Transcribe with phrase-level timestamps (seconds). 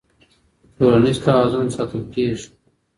[0.75, 2.45] ټولنيز توازن ساتل کيږي.